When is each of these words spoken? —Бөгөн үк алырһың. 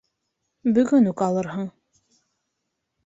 —Бөгөн 0.77 1.09
үк 1.13 1.23
алырһың. 1.27 1.69